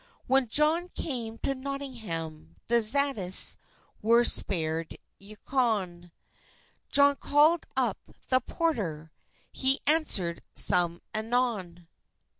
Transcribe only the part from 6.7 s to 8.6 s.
Johne callid vp the